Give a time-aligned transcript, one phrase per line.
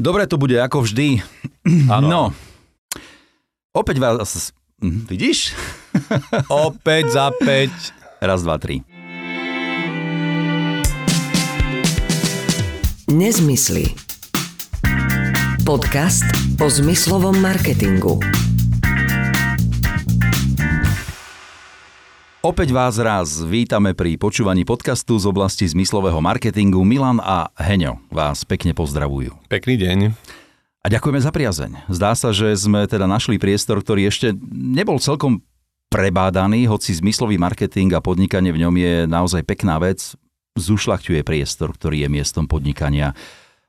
[0.00, 1.20] Dobre to bude, ako vždy.
[1.94, 2.08] Áno.
[2.08, 2.22] No,
[3.76, 4.56] opäť vás...
[4.80, 5.52] hm, Vidíš?
[6.48, 8.24] Opäť za 5.
[8.24, 8.80] Raz, dva, tri.
[13.12, 13.92] Nezmysly.
[15.68, 16.24] Podcast
[16.56, 18.16] o zmyslovom marketingu.
[22.40, 26.80] Opäť vás raz vítame pri počúvaní podcastu z oblasti zmyslového marketingu.
[26.88, 29.36] Milan a Heňo vás pekne pozdravujú.
[29.52, 29.98] Pekný deň.
[30.80, 31.84] A ďakujeme za priazeň.
[31.92, 35.44] Zdá sa, že sme teda našli priestor, ktorý ešte nebol celkom
[35.92, 40.16] prebádaný, hoci zmyslový marketing a podnikanie v ňom je naozaj pekná vec.
[40.56, 43.12] Zušľachťuje priestor, ktorý je miestom podnikania.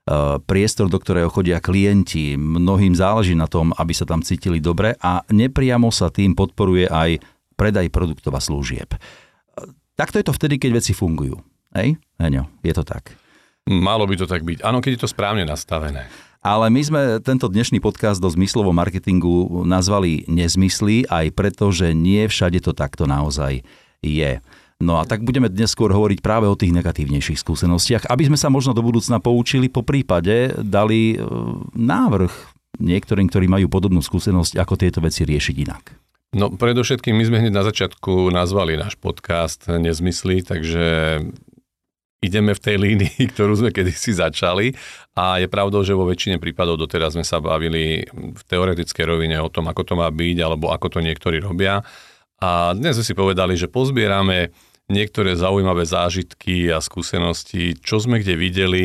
[0.07, 2.40] E, Priestor, do ktorého chodia klienti.
[2.40, 7.20] Mnohým záleží na tom, aby sa tam cítili dobre a nepriamo sa tým podporuje aj
[7.61, 8.97] predaj produktov a služieb.
[9.93, 11.38] Takto je to vtedy, keď veci fungujú.
[11.77, 12.01] Hej?
[12.17, 13.13] Heňo, je to tak.
[13.70, 14.65] Malo by to tak byť.
[14.65, 16.09] Áno, keď je to správne nastavené.
[16.41, 22.26] Ale my sme tento dnešný podcast do zmyslovom marketingu nazvali nezmysly, aj preto, že nie
[22.26, 23.62] všade to takto naozaj
[24.01, 24.41] je.
[24.82, 28.49] No a tak budeme dnes skôr hovoriť práve o tých negatívnejších skúsenostiach, aby sme sa
[28.49, 31.17] možno do budúcna poučili, po prípade dali e,
[31.77, 32.34] návrh
[32.82, 35.84] niektorým, ktorí majú podobnú skúsenosť, ako tieto veci riešiť inak.
[36.32, 41.20] No predovšetkým my sme hneď na začiatku nazvali náš podcast Nezmysly, takže
[42.23, 44.71] ideme v tej línii, ktorú sme kedysi začali
[45.20, 49.51] a je pravdou, že vo väčšine prípadov doteraz sme sa bavili v teoretickej rovine o
[49.51, 51.84] tom, ako to má byť alebo ako to niektorí robia.
[52.40, 54.55] A dnes sme si povedali, že pozbierame
[54.88, 58.84] niektoré zaujímavé zážitky a skúsenosti, čo sme kde videli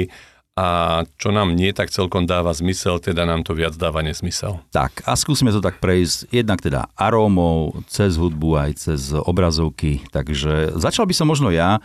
[0.57, 4.65] a čo nám nie tak celkom dáva zmysel, teda nám to viac dáva nezmysel.
[4.73, 10.01] Tak a skúsime to tak prejsť jednak teda arómou, cez hudbu aj cez obrazovky.
[10.09, 11.85] Takže začal by som možno ja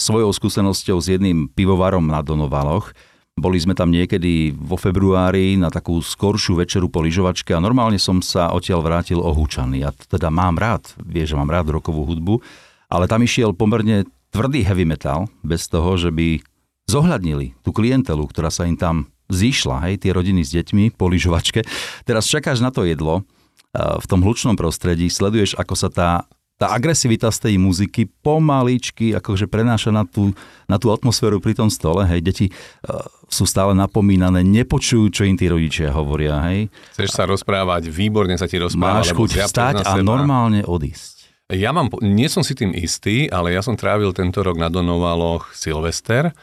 [0.00, 2.96] svojou skúsenosťou s jedným pivovarom na Donovaloch.
[3.38, 8.24] Boli sme tam niekedy vo februári na takú skoršiu večeru po lyžovačke a normálne som
[8.24, 9.84] sa odtiaľ vrátil ohúčaný.
[9.84, 12.40] Ja teda mám rád, vieš, že mám rád rokovú hudbu,
[12.88, 16.42] ale tam išiel pomerne tvrdý heavy metal, bez toho, že by
[16.88, 21.60] zohľadnili tú klientelu, ktorá sa im tam zišla, hej, tie rodiny s deťmi po lyžovačke.
[22.08, 23.28] Teraz čakáš na to jedlo,
[23.76, 26.10] v tom hlučnom prostredí, sleduješ, ako sa tá
[26.58, 30.34] tá agresivita z tej muziky pomaličky akože prenáša na tú,
[30.66, 32.02] na tú atmosféru pri tom stole.
[32.02, 36.42] Hej, deti uh, sú stále napomínané, nepočujú, čo im tí rodičia hovoria.
[36.50, 36.66] Hej.
[36.98, 39.06] Chceš sa rozprávať, výborne sa ti rozpráva.
[39.06, 41.30] Máš chuť vstať a normálne odísť.
[41.54, 45.54] Ja mám, nie som si tým istý, ale ja som trávil tento rok na Donovaloch
[45.54, 46.34] Silvester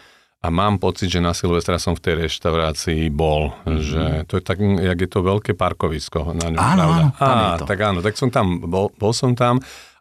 [0.45, 3.49] a mám pocit, že na Silvestra som v tej reštaurácii bol.
[3.59, 3.81] Mm-hmm.
[3.81, 6.59] Že to je tak, jak je to veľké parkovisko na ňom.
[6.59, 7.01] Áno, pravda?
[7.01, 9.57] áno, tam Á, tak áno, tak som tam, bol, bol som tam.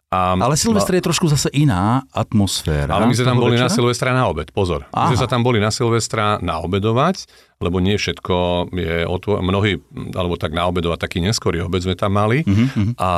[0.07, 2.93] A, Ale Silvestre je trošku zase iná atmosféra.
[2.93, 3.73] ale my sme tam boli na večera.
[3.73, 4.85] Silvestra na obed, pozor.
[4.85, 5.09] My Aha.
[5.09, 7.25] sme sa tam boli na Silvestra naobedovať,
[7.57, 8.35] lebo nie všetko
[8.71, 9.81] je otvo- mnohí,
[10.13, 13.09] alebo tak naobedovať taký neskorý obed sme tam mali Mhm, a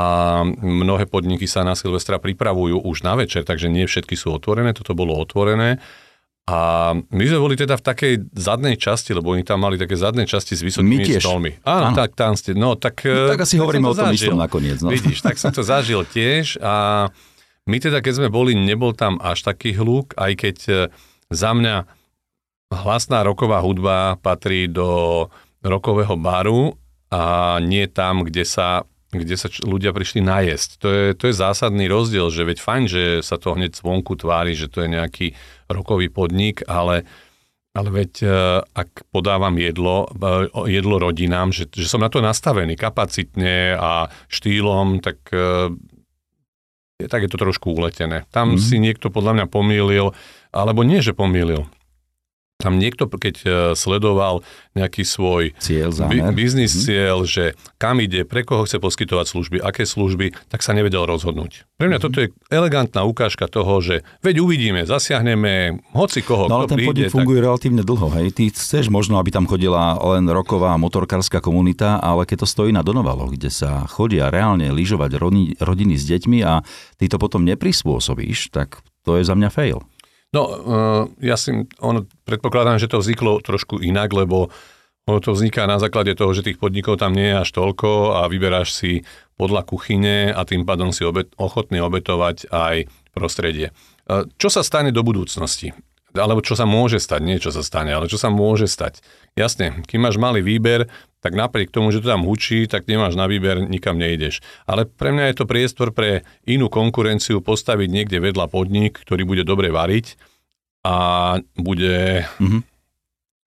[0.56, 4.94] mnohé podniky sa na Silvestra pripravujú už na večer, takže nie všetky sú otvorené, toto
[4.94, 5.84] bolo otvorené.
[6.48, 6.60] A
[6.96, 10.56] my sme boli teda v takej zadnej časti, lebo oni tam mali také zadné časti
[10.56, 11.20] s vysokými My tiež.
[11.20, 11.52] stolmi.
[11.62, 11.96] Áno, Áno.
[11.96, 12.56] tak tam ste.
[12.56, 14.88] No tak, tak asi hovoríme som o tom istom nakoniec, no.
[14.88, 17.08] Vidíš, tak som to zažil tiež a
[17.68, 20.74] my teda, keď sme boli, nebol tam až taký hluk, aj keď e,
[21.28, 21.84] za mňa
[22.72, 25.28] hlasná roková hudba patrí do
[25.60, 26.80] rokového baru
[27.12, 30.70] a nie tam, kde sa kde sa č- ľudia prišli najesť.
[30.78, 34.52] To je, to je zásadný rozdiel, že veď fajn, že sa to hneď zvonku tvári,
[34.52, 35.28] že to je nejaký
[35.68, 37.04] rokový podnik, ale,
[37.72, 38.28] ale veď e,
[38.64, 43.92] ak podávam jedlo, e, jedlo rodinám, že, že som na to nastavený kapacitne a
[44.28, 45.74] štýlom, tak e,
[46.98, 48.26] je, tak je to trošku uletené.
[48.30, 48.60] Tam Mhm.
[48.60, 50.18] si niekto podľa mňa pomýlil,
[50.50, 51.70] alebo nie, že pomýlil.
[52.58, 54.42] Tam niekto, keď e, sledoval
[54.74, 56.34] nejaký svoj Cieľ, zámer.
[56.34, 56.82] biznis Mhm.
[56.82, 57.46] cieľ, že
[57.76, 61.70] kam ide, pre koho chce poskytovať služby, aké služby, tak sa nevedel rozhodnúť.
[61.76, 65.54] Pre mňa toto je elegantná ukážka toho, že veď uvidíme, zasiahneme
[65.94, 67.06] hoci koho, No ale ten príde.
[67.06, 68.34] podnik funguje relatívne dlho, hej.
[68.34, 72.82] Ty chceš možno, aby tam chodila len roková motorkárska komunita, ale keď to stojí na
[72.82, 76.66] Donovaloch, kde sa chodia reálne lyžovať rodi- rodiny s deťmi a
[76.98, 79.86] ty to potom neprispôsobíš, tak to je za mňa fail.
[80.38, 81.50] No, uh, ja si
[81.82, 84.54] ono, predpokladám, že to vzniklo trošku inak, lebo
[85.10, 88.30] ono to vzniká na základe toho, že tých podnikov tam nie je až toľko a
[88.30, 88.92] vyberáš si
[89.34, 92.86] podľa kuchyne a tým pádom si obet, ochotný obetovať aj
[93.18, 93.74] prostredie.
[94.06, 95.74] Uh, čo sa stane do budúcnosti?
[96.14, 99.02] Alebo čo sa môže stať, nie čo sa stane, ale čo sa môže stať.
[99.34, 100.86] Jasne, kým máš malý výber,
[101.28, 104.40] tak napriek tomu, že to tam hučí, tak nemáš na výber, nikam nejdeš.
[104.64, 109.44] Ale pre mňa je to priestor pre inú konkurenciu postaviť niekde vedľa podnik, ktorý bude
[109.44, 110.16] dobre variť
[110.88, 110.96] a
[111.60, 112.64] bude, Mhm.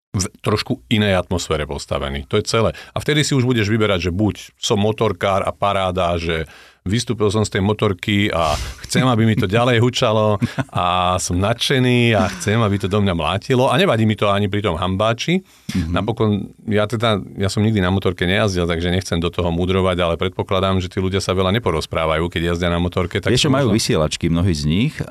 [0.09, 2.25] v trošku inej atmosfére postavený.
[2.33, 2.73] To je celé.
[2.97, 6.49] A vtedy si už budeš vyberať, že buď som motorkár a paráda, že
[6.87, 8.55] vystúpil som z tej motorky a
[8.87, 10.39] chcem, aby mi to ďalej hučalo
[10.73, 14.47] a som nadšený a chcem, aby to do mňa mlátilo a nevadí mi to ani
[14.47, 15.43] pri tom hambáči.
[15.43, 15.93] Mm-hmm.
[15.93, 20.15] Napokon, ja teda, ja som nikdy na motorke nejazdil, takže nechcem do toho mudrovať, ale
[20.17, 23.21] predpokladám, že tí ľudia sa veľa neporozprávajú, keď jazdia na motorke.
[23.21, 23.77] Tak Ešte majú možno...
[23.77, 25.05] vysielačky, mnohí z nich, e,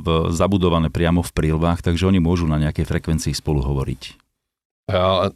[0.00, 4.02] v, zabudované priamo v prílbách, takže oni môžu na nejakej frekvencii spolu hovoriť.
[4.90, 5.30] Ja,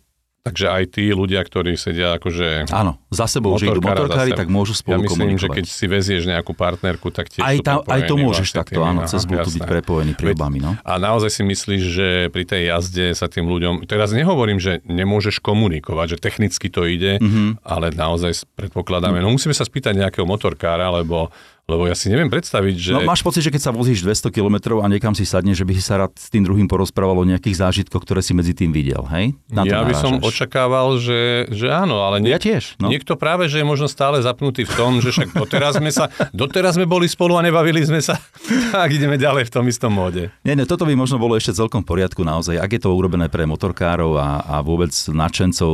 [0.45, 2.69] Takže aj tí ľudia, ktorí sedia akože...
[2.69, 5.41] Áno, za sebou, že idú motorkári, tak môžu spolu Ja myslím, komunikovať.
[5.41, 8.81] že keď si vezieš nejakú partnerku, tak tiež aj, tá, aj to môžeš vlastne takto,
[8.83, 10.71] tými, áno, cez Bluetooth byť prepojený prílbami, no.
[10.83, 13.87] A naozaj si myslíš, že pri tej jazde sa tým ľuďom...
[13.87, 17.63] Teraz nehovorím, že nemôžeš komunikovať, že technicky to ide, mm-hmm.
[17.63, 19.23] ale naozaj predpokladáme...
[19.23, 21.31] No musíme sa spýtať nejakého motorkára, lebo
[21.65, 22.93] lebo ja si neviem predstaviť, že...
[22.93, 25.73] No máš pocit, že keď sa vozíš 200 km a niekam si sadne, že by
[25.73, 29.01] si sa rád s tým druhým porozprával o nejakých zážitkoch, ktoré si medzi tým videl,
[29.09, 29.33] hej?
[29.49, 32.93] Na ja by som očakával, že, že áno, ale nie, ja tiež, no.
[33.05, 36.81] Niekto práve, že je možno stále zapnutý v tom, že však doteraz sme sa, doteraz
[36.81, 38.17] sme boli spolu a nebavili sme sa,
[38.73, 40.33] tak ideme ďalej v tom istom móde.
[40.41, 43.29] Nie, nie, toto by možno bolo ešte celkom v poriadku naozaj, ak je to urobené
[43.29, 45.69] pre motorkárov a, a vôbec nadšencov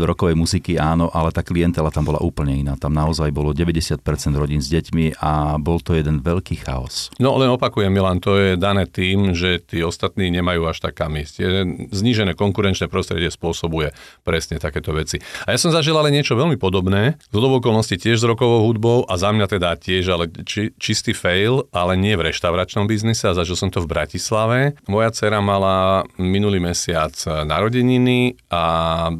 [0.00, 2.72] rokovej muziky, áno, ale tá klientela tam bola úplne iná.
[2.80, 4.00] Tam naozaj bolo 90%
[4.32, 7.12] rodín s deťmi a bol to jeden veľký chaos.
[7.20, 11.20] No len opakujem, Milan, to je dané tým, že tí ostatní nemajú až tak kam
[11.20, 11.68] ísť.
[11.92, 13.92] Znížené konkurenčné prostredie spôsobuje
[14.24, 15.20] presne takéto veci.
[15.44, 19.18] A ja som zažil ale niečo veľmi podobné, z okolností tiež s rokovou hudbou a
[19.18, 23.58] za mňa teda tiež, ale či, čistý fail, ale nie v reštauračnom biznise a zažil
[23.58, 24.78] som to v Bratislave.
[24.86, 28.62] Moja dcera mala minulý mesiac narodeniny a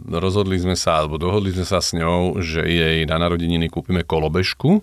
[0.06, 4.78] rozhodli sme sa, alebo dohodli sme sa s ňou, že jej na narodeniny kúpime kolobežku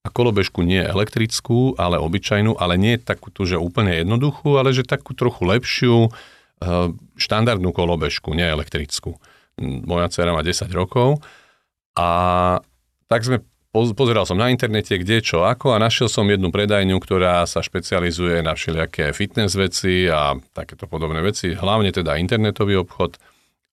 [0.00, 4.88] a kolobežku nie elektrickú, ale obyčajnú, ale nie takú tú, že úplne jednoduchú, ale že
[4.88, 6.88] takú trochu lepšiu, eh,
[7.20, 9.20] štandardnú kolobežku, nie elektrickú.
[9.60, 11.20] Moja dcera má 10 rokov
[11.96, 12.08] a
[13.10, 13.42] tak sme
[13.72, 18.42] pozeral som na internete, kde, čo, ako a našiel som jednu predajňu, ktorá sa špecializuje
[18.42, 23.18] na všelijaké fitness veci a takéto podobné veci, hlavne teda internetový obchod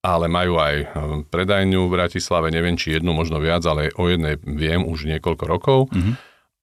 [0.08, 0.88] ale majú aj eh,
[1.28, 5.80] predajňu v Bratislave, neviem či jednu, možno viac, ale o jednej viem už niekoľko rokov.
[5.92, 6.16] Mm-hmm.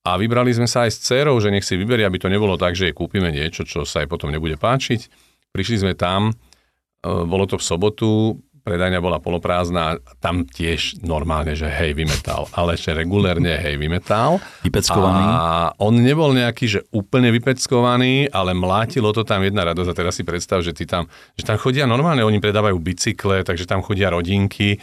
[0.05, 2.77] A vybrali sme sa aj s dcerou, že nech si vyberie, aby to nebolo tak,
[2.77, 5.09] že jej kúpime niečo, čo sa jej potom nebude páčiť.
[5.53, 11.69] Prišli sme tam, eh, bolo to v sobotu, predajňa bola poloprázdna, tam tiež normálne, že
[11.69, 14.41] hej, vymetal, ale ešte regulérne hej, vymetal.
[14.65, 15.21] Vypeckovaný.
[15.21, 19.89] A on nebol nejaký, že úplne vypeckovaný, ale mlátilo to tam jedna radosť.
[19.93, 23.69] A teraz si predstav, že, ty tam, že tam chodia normálne, oni predávajú bicykle, takže
[23.69, 24.81] tam chodia rodinky.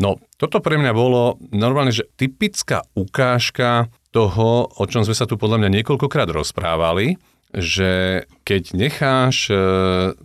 [0.00, 5.36] No, toto pre mňa bolo normálne, že typická ukážka toho, o čom sme sa tu
[5.36, 7.20] podľa mňa niekoľkokrát rozprávali,
[7.52, 9.56] že keď necháš e,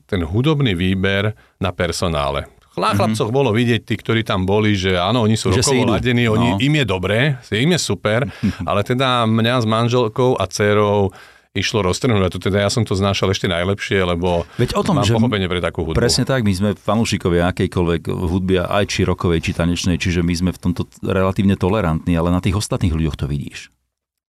[0.08, 2.48] ten hudobný výber na personále,
[2.82, 2.98] na mhm.
[2.98, 6.38] chlapcoch bolo vidieť, tí, ktorí tam boli, že áno, oni sú že rokovo ladení, no.
[6.38, 7.20] oni, im je dobré,
[7.52, 8.30] im je super,
[8.70, 11.12] ale teda mňa s manželkou a dcerou
[11.58, 15.10] išlo roztrhnúť to teda ja som to znášal ešte najlepšie, lebo Veď o tom, mám
[15.10, 15.98] že pochopenie pre takú hudbu.
[15.98, 20.52] Presne tak, my sme fanúšikovia akejkoľvek hudby, aj či rokovej, či tanečnej, čiže my sme
[20.54, 23.74] v tomto relatívne tolerantní, ale na tých ostatných ľuďoch to vidíš.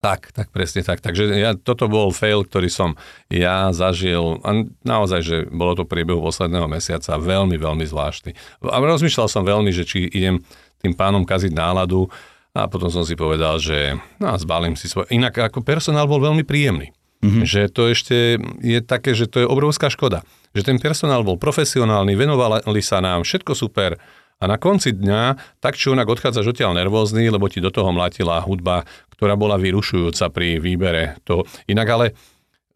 [0.06, 1.02] Tak, tak presne tak.
[1.02, 2.94] Takže ja, toto bol fail, ktorý som
[3.26, 8.62] ja zažil a naozaj, že bolo to priebehu posledného mesiaca veľmi, veľmi zvláštny.
[8.70, 10.38] A rozmýšľal som veľmi, že či idem
[10.78, 12.06] tým pánom kaziť náladu
[12.54, 15.10] a potom som si povedal, že no, zbalím si svoj...
[15.10, 16.94] Inak ako personál bol veľmi príjemný.
[17.26, 17.42] Mm-hmm.
[17.42, 18.16] Že to ešte
[18.62, 20.22] je také, že to je obrovská škoda.
[20.54, 23.98] Že ten personál bol profesionálny, venovali sa nám, všetko super,
[24.36, 25.22] a na konci dňa
[25.64, 28.84] tak či onak odchádzaš odtiaľ nervózny, lebo ti do toho mlatila hudba,
[29.16, 31.48] ktorá bola vyrušujúca pri výbere toho.
[31.66, 32.06] Inak ale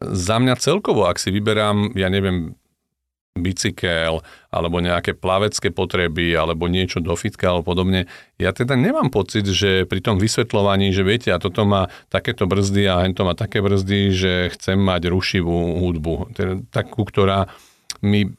[0.01, 2.57] za mňa celkovo, ak si vyberám, ja neviem,
[3.31, 4.19] bicykel,
[4.51, 8.11] alebo nejaké plavecké potreby, alebo niečo do fitka, alebo podobne.
[8.35, 12.91] Ja teda nemám pocit, že pri tom vysvetľovaní, že viete, a toto má takéto brzdy
[12.91, 17.47] a hento má také brzdy, že chcem mať rušivú hudbu, teda takú, ktorá
[18.03, 18.35] mi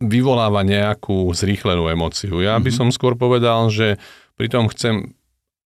[0.00, 2.40] vyvoláva nejakú zrýchlenú emóciu.
[2.40, 2.76] Ja by mhm.
[2.76, 4.00] som skôr povedal, že
[4.40, 5.12] pritom chcem,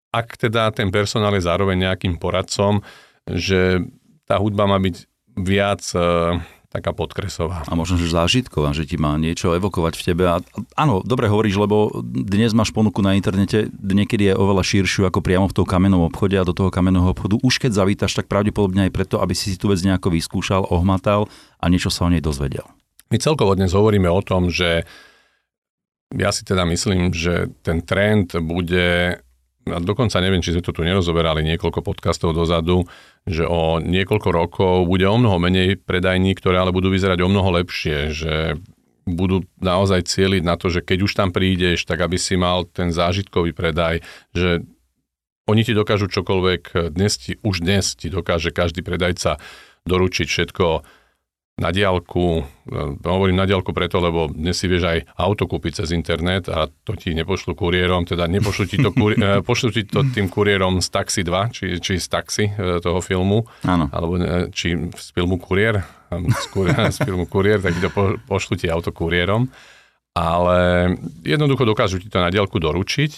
[0.09, 2.81] ak teda ten personál je zároveň nejakým poradcom,
[3.29, 3.85] že
[4.25, 4.95] tá hudba má byť
[5.37, 5.97] viac e,
[6.73, 7.65] taká podkresová.
[7.69, 10.23] A možno, že zážitková, že ti má niečo evokovať v tebe.
[10.25, 10.41] A,
[10.73, 15.45] áno, dobre hovoríš, lebo dnes máš ponuku na internete, niekedy je oveľa širšiu ako priamo
[15.45, 17.37] v tom kamennom obchode a do toho kamenného obchodu.
[17.45, 21.29] Už keď zavítaš, tak pravdepodobne aj preto, aby si si tú vec nejako vyskúšal, ohmatal
[21.61, 22.65] a niečo sa o nej dozvedel.
[23.11, 24.87] My celkovo dnes hovoríme o tom, že
[26.13, 29.17] ja si teda myslím, že ten trend bude,
[29.65, 32.85] a dokonca neviem, či sme to tu nerozoberali niekoľko podcastov dozadu,
[33.25, 37.49] že o niekoľko rokov bude o mnoho menej predajní, ktoré ale budú vyzerať o mnoho
[37.63, 38.35] lepšie, že
[39.03, 42.93] budú naozaj cieliť na to, že keď už tam prídeš, tak aby si mal ten
[42.93, 43.99] zážitkový predaj,
[44.31, 44.63] že
[45.43, 49.43] oni ti dokážu čokoľvek, dnes ti, už dnes ti dokáže každý predajca
[49.83, 50.65] doručiť všetko
[51.53, 55.93] na diálku, e, hovorím na diálku preto, lebo dnes si vieš aj auto kúpiť cez
[55.93, 60.01] internet a to ti nepošlu kuriérom, teda nepošlu ti to, kuri- e, pošlu ti to
[60.01, 63.85] tým kuriérom z Taxi 2, či, či z Taxi e, toho filmu, Áno.
[63.93, 64.17] alebo
[64.49, 68.65] či z filmu Kuriér, z, kuriér, z filmu Kuriér, tak ti to po, pošlu ti
[68.73, 69.45] auto kuriérom,
[70.17, 70.89] ale
[71.21, 73.11] jednoducho dokážu ti to na diálku doručiť,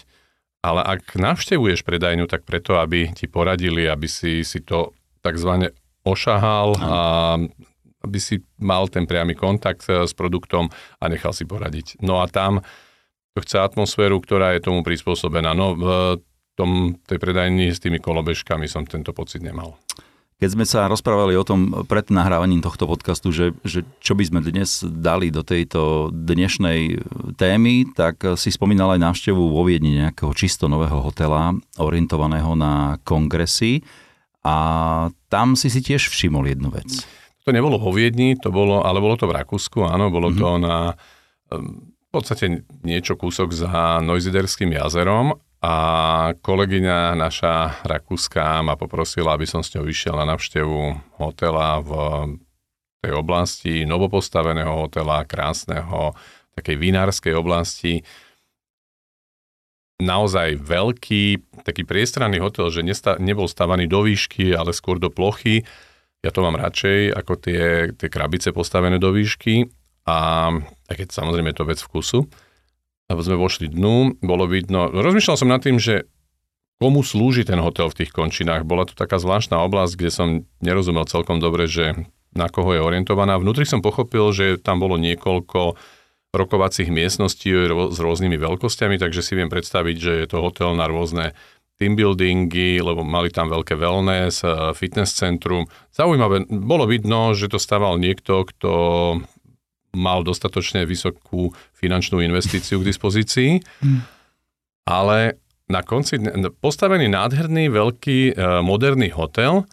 [0.60, 4.92] ale ak navštevuješ predajňu, tak preto, aby ti poradili, aby si si to
[5.24, 5.72] takzvané
[6.04, 6.98] ošahal a
[8.06, 10.70] aby si mal ten priamy kontakt eh, s produktom
[11.02, 12.00] a nechal si poradiť.
[12.06, 12.62] No a tam
[13.36, 15.52] to chce atmosféru, ktorá je tomu prispôsobená.
[15.52, 15.86] No v
[16.56, 19.76] tom, tej predajni s tými kolobežkami som tento pocit nemal.
[20.36, 24.40] Keď sme sa rozprávali o tom pred nahrávaním tohto podcastu, že, že čo by sme
[24.44, 27.00] dnes dali do tejto dnešnej
[27.40, 33.80] témy, tak si spomínal aj návštevu vo Viedni nejakého čisto nového hotela, orientovaného na kongresy.
[34.44, 34.56] A
[35.32, 37.08] tam si si tiež všimol jednu vec.
[37.46, 40.42] To nebolo vo Viedni, to bolo, ale bolo to v Rakúsku, áno, bolo mm-hmm.
[40.42, 40.78] to na
[41.54, 45.76] v podstate niečo kúsok za Neusiderským jazerom a
[46.42, 50.80] kolegyňa naša rakúska ma poprosila, aby som s ňou vyšiel na navštevu
[51.22, 51.92] hotela v
[53.02, 56.14] tej oblasti, novopostaveného hotela, krásneho,
[56.58, 58.02] takej vinárskej oblasti.
[60.02, 61.24] Naozaj veľký,
[61.64, 65.66] taký priestranný hotel, že nesta, nebol stavaný do výšky, ale skôr do plochy
[66.26, 69.70] ja to mám radšej ako tie, tie krabice postavené do výšky
[70.10, 70.50] a,
[70.90, 72.26] a keď samozrejme je to vec vkusu.
[73.06, 76.10] Lebo sme vošli dnu, bolo vidno, rozmýšľal som nad tým, že
[76.82, 78.66] komu slúži ten hotel v tých končinách.
[78.66, 80.28] Bola to taká zvláštna oblasť, kde som
[80.60, 81.94] nerozumel celkom dobre, že
[82.34, 83.38] na koho je orientovaná.
[83.38, 85.78] Vnútri som pochopil, že tam bolo niekoľko
[86.36, 91.32] rokovacích miestností s rôznymi veľkosťami, takže si viem predstaviť, že je to hotel na rôzne
[91.76, 95.68] team buildingy, lebo mali tam veľké wellness, eh, fitness centrum.
[95.92, 98.72] Zaujímavé, bolo vidno, že to stával niekto, kto
[99.96, 104.00] mal dostatočne vysokú finančnú investíciu k dispozícii, mm.
[104.92, 105.40] ale
[105.72, 106.20] na konci
[106.60, 109.68] postavený nádherný, veľký, eh, moderný hotel,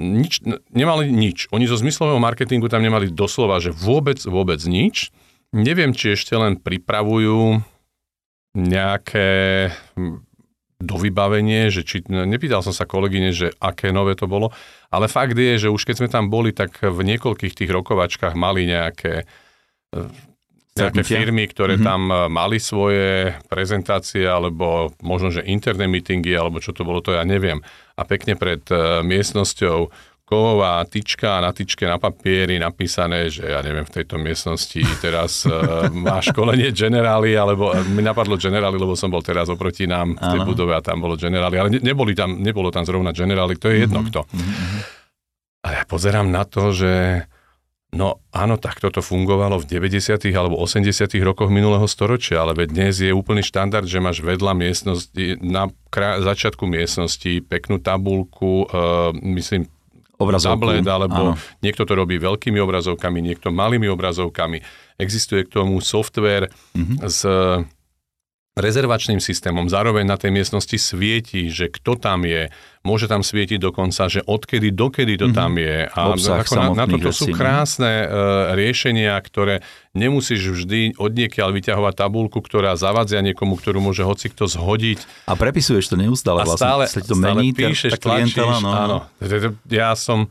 [0.00, 0.40] nič,
[0.72, 1.52] nemali nič.
[1.52, 5.12] Oni zo zmyslového marketingu tam nemali doslova, že vôbec, vôbec nič.
[5.52, 7.60] Neviem, či ešte len pripravujú
[8.56, 10.21] nejaké do
[11.02, 14.54] vybavenie, že či, nepýtal som sa kolegyne, že aké nové to bolo,
[14.94, 18.70] ale fakt je, že už keď sme tam boli, tak v niekoľkých tých rokovačkách mali
[18.70, 19.26] nejaké
[20.72, 21.84] nejaké firmy, ktoré mm-hmm.
[21.84, 22.00] tam
[22.32, 27.60] mali svoje prezentácie, alebo možno, že interné meetingy, alebo čo to bolo, to ja neviem.
[27.92, 28.64] A pekne pred
[29.04, 29.92] miestnosťou
[30.32, 35.44] kovová tyčka a na tyčke na papieri napísané, že ja neviem, v tejto miestnosti teraz
[35.44, 40.16] uh, má školenie generály, alebo uh, mi napadlo generály, lebo som bol teraz oproti nám
[40.16, 40.48] v tej Aha.
[40.48, 43.84] budove a tam bolo generály, ale ne, neboli tam, nebolo tam zrovna generály, to je
[43.84, 44.08] jedno mm-hmm.
[44.08, 44.20] kto.
[44.24, 44.80] Mm-hmm.
[45.62, 47.22] A ja pozerám na to, že
[47.92, 50.16] No áno, tak toto fungovalo v 90.
[50.32, 51.12] alebo 80.
[51.20, 56.16] rokoch minulého storočia, ale veď dnes je úplný štandard, že máš vedľa miestnosti, na krá-
[56.24, 59.68] začiatku miestnosti peknú tabulku, uh, myslím,
[60.24, 60.54] obrazovku.
[60.58, 61.60] tablet, alebo Áno.
[61.60, 64.62] niekto to robí veľkými obrazovkami, niekto malými obrazovkami.
[64.96, 66.98] Existuje k tomu software mm-hmm.
[67.06, 67.20] s
[68.52, 69.72] rezervačným systémom.
[69.72, 72.52] Zároveň na tej miestnosti svieti, že kto tam je.
[72.84, 75.38] Môže tam svietiť dokonca, že odkedy dokedy to mm-hmm.
[75.40, 75.88] tam je.
[75.88, 79.64] A ako na, na toto sú krásne uh, riešenia, ktoré
[79.96, 85.00] nemusíš vždy odniekiaľ vyťahovať tabulku, ktorá zavadzia niekomu, ktorú môže hoci kto zhodiť.
[85.24, 86.68] A prepisuješ to neustále a vlastne.
[86.68, 88.68] Stále, to stále mení, píšeš, tá tlačíš, no.
[88.68, 88.96] áno.
[89.72, 90.28] Ja som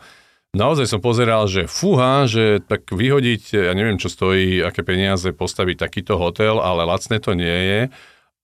[0.54, 5.76] naozaj som pozeral, že fúha, že tak vyhodiť, ja neviem, čo stojí, aké peniaze postaviť
[5.80, 7.82] takýto hotel, ale lacné to nie je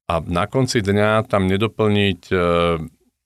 [0.08, 2.32] a na konci dňa tam nedoplniť 10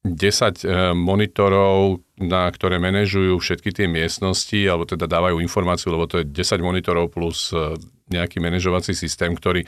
[0.02, 6.26] e, e, monitorov, na ktoré manažujú všetky tie miestnosti, alebo teda dávajú informáciu, lebo to
[6.26, 7.78] je 10 monitorov plus e,
[8.10, 9.62] nejaký manažovací systém, ktorý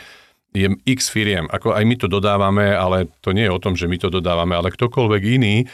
[0.58, 1.46] je x firiem.
[1.54, 4.58] Ako aj my to dodávame, ale to nie je o tom, že my to dodávame,
[4.58, 5.70] ale ktokoľvek iný.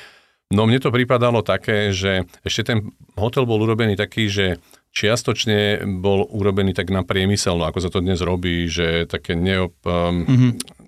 [0.52, 4.60] No mne to pripadalo také, že ešte ten hotel bol urobený taký, že
[4.92, 10.26] čiastočne bol urobený tak na priemyselno, ako sa to dnes robí, že také neop, um,
[10.26, 10.79] mm-hmm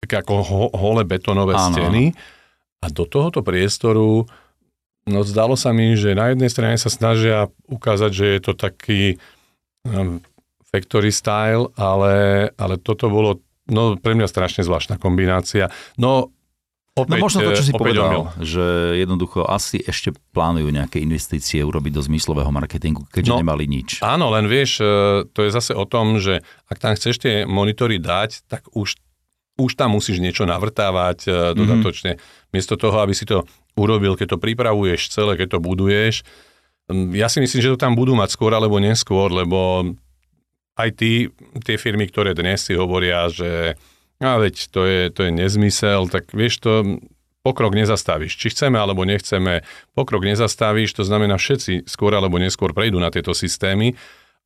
[0.00, 1.74] také ako ho, holé betonové Áno.
[1.74, 2.14] steny.
[2.78, 4.30] A do tohoto priestoru,
[5.04, 9.02] no zdalo sa mi, že na jednej strane sa snažia ukázať, že je to taký
[9.82, 10.22] um,
[10.62, 15.74] factory style, ale, ale toto bolo no, pre mňa strašne zvláštna kombinácia.
[15.98, 16.30] No
[16.94, 18.24] opäť, No možno to, čo si opäť povedal, omyl.
[18.46, 18.66] že
[19.02, 23.98] jednoducho asi ešte plánujú nejaké investície urobiť do zmyslového marketingu, keďže No, nemali nič.
[24.06, 24.86] Áno, len vieš, e,
[25.26, 28.94] to je zase o tom, že ak tam chceš tie monitory dať, tak už,
[29.58, 32.22] už tam musíš niečo navrtávať e, dodatočne.
[32.54, 33.42] Miesto toho, aby si to
[33.74, 36.22] urobil, keď to pripravuješ celé, keď to buduješ.
[36.86, 39.92] Mm, Ja si myslím, že to tam budú mať skôr alebo neskôr, lebo
[40.78, 41.34] aj tí,
[41.66, 43.74] tie firmy, ktoré dnes si hovoria, že
[44.18, 47.02] a veď to je, to je nezmysel, tak vieš to,
[47.46, 48.34] pokrok nezastavíš.
[48.34, 49.62] Či chceme alebo nechceme,
[49.94, 53.94] pokrok nezastavíš, to znamená všetci skôr alebo neskôr prejdú na tieto systémy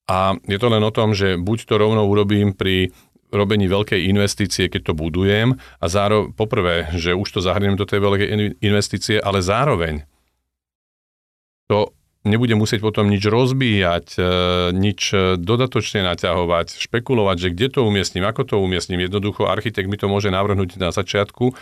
[0.06, 2.92] a je to len o tom, že buď to rovno urobím pri
[3.32, 7.98] robení veľkej investície, keď to budujem a zároveň, poprvé, že už to zahrnem do tej
[8.04, 10.04] veľkej in- investície, ale zároveň
[11.66, 14.22] to nebudem musieť potom nič rozbíjať, e,
[14.76, 19.02] nič e, dodatočne naťahovať, špekulovať, že kde to umiestním, ako to umiestním.
[19.02, 21.56] Jednoducho architekt mi to môže navrhnúť na začiatku.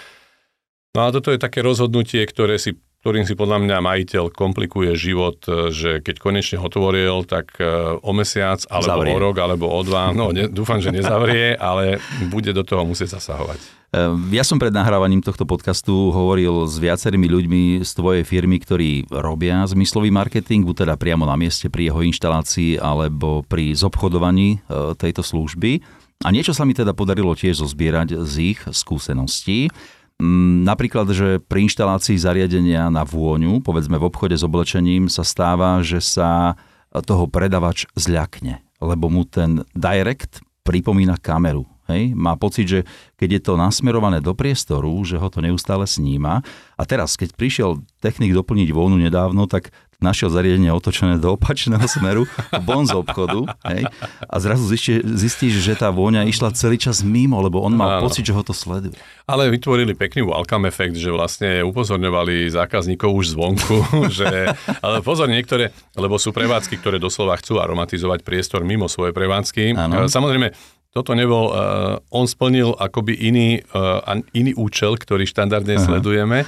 [0.91, 5.41] No a toto je také rozhodnutie, ktoré si, ktorým si podľa mňa majiteľ komplikuje život,
[5.49, 7.65] e, že keď konečne otvoril, tak e,
[7.97, 9.15] o mesiac, alebo Zavrie.
[9.17, 11.97] o rok, alebo o dva, no ne, dúfam, že nezavrie, ale
[12.29, 13.81] bude do toho musieť zasahovať.
[13.91, 19.09] Ehm, Ja som pred nahrávaním tohto podcastu hovoril s viacerými ľuďmi z tvojej firmy, ktorí
[19.09, 24.93] robia zmyslový marketing, buď teda priamo na mieste pri jeho inštalácii alebo pri zobchodovaní e,
[24.95, 25.81] tejto služby.
[26.21, 29.73] A niečo sa mi teda podarilo tiež zozbierať z ich skúseností.
[30.21, 35.81] Mm, Napríklad, že pri inštalácii zariadenia na vôňu, povedzme v obchode s oblečením, sa stáva,
[35.81, 36.55] že sa
[36.93, 41.65] toho predavač zľakne, lebo mu ten direct pripomína kameru.
[41.91, 42.15] Hej?
[42.15, 42.81] Má pocit, že
[43.19, 46.45] keď je to nasmerované do priestoru, že ho to neustále sníma.
[46.79, 52.25] A teraz, keď prišiel technik doplniť vôňu nedávno, tak našiel zariadenie otočené do opačného smeru,
[52.65, 53.47] von z obchodu.
[53.69, 53.87] Hej?
[54.27, 58.09] A zrazu zistí, zistíš, že tá vôňa išla celý čas mimo, lebo on mal Áno.
[58.09, 58.97] pocit, že ho to sleduje.
[59.29, 63.77] Ale vytvorili pekný welcome efekt, že vlastne upozorňovali zákazníkov už zvonku,
[64.19, 64.51] že,
[64.83, 69.79] ale pozor niektoré, lebo sú prevádzky, ktoré doslova chcú aromatizovať priestor mimo svoje prevádzky.
[69.79, 70.05] Áno.
[70.05, 70.51] E, Samozrejme,
[70.91, 74.03] toto nebol, uh, on splnil akoby iný, uh,
[74.35, 75.87] iný účel, ktorý štandardne Aha.
[75.87, 76.39] sledujeme,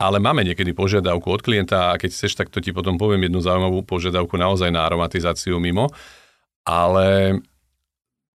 [0.00, 3.44] ale máme niekedy požiadavku od klienta a keď chceš, tak to ti potom poviem jednu
[3.44, 5.92] zaujímavú požiadavku naozaj na aromatizáciu mimo.
[6.64, 7.36] Ale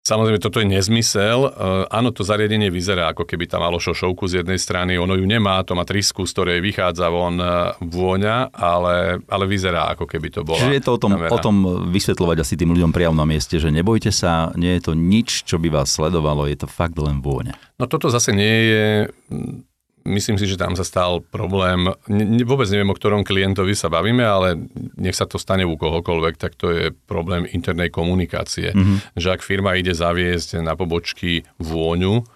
[0.04, 1.48] Samozrejme, toto je nezmysel.
[1.48, 5.00] Uh, áno, to zariadenie vyzerá, ako keby tam malo šošovku z jednej strany.
[5.00, 9.96] Ono ju nemá, to má trysku, z ktorej vychádza von uh, vôňa, ale, ale vyzerá,
[9.96, 11.32] ako keby to bola Čiže je to o tom, kamera.
[11.32, 14.92] o tom vysvetľovať asi tým ľuďom priamo na mieste, že nebojte sa, nie je to
[14.92, 17.56] nič, čo by vás sledovalo, je to fakt len vôňa.
[17.80, 18.86] No toto zase nie je...
[20.04, 21.88] Myslím si, že tam sa stal problém.
[22.12, 24.60] Ne, vôbec neviem, o ktorom klientovi sa bavíme, ale
[25.00, 28.76] nech sa to stane u kohokoľvek, tak to je problém internej komunikácie.
[28.76, 29.16] Mm-hmm.
[29.16, 32.28] Že ak firma ide zaviesť na pobočky vôňu,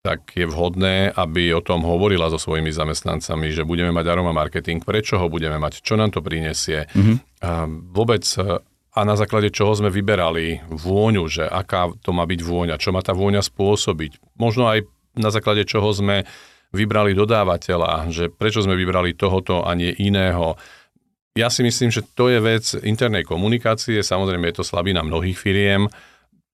[0.00, 4.80] tak je vhodné, aby o tom hovorila so svojimi zamestnancami, že budeme mať aroma marketing,
[4.80, 6.88] prečo ho budeme mať, čo nám to prinesie.
[6.88, 7.16] Mm-hmm.
[7.44, 8.24] A vôbec
[8.98, 13.04] a na základe čoho sme vyberali vôňu, že aká to má byť vôňa, čo má
[13.04, 14.40] tá vôňa spôsobiť.
[14.40, 16.26] Možno aj na základe čoho sme
[16.72, 20.56] vybrali dodávateľa, že prečo sme vybrali tohoto a nie iného.
[21.38, 25.86] Ja si myslím, že to je vec internej komunikácie, samozrejme je to slabina mnohých firiem,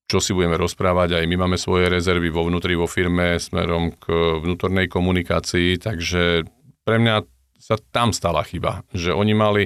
[0.05, 4.05] čo si budeme rozprávať, aj my máme svoje rezervy vo vnútri, vo firme smerom k
[4.45, 6.45] vnútornej komunikácii, takže
[6.85, 7.25] pre mňa
[7.57, 9.63] sa tam stala chyba, že oni mali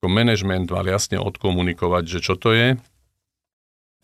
[0.00, 2.80] ako management mal jasne odkomunikovať, že čo to je.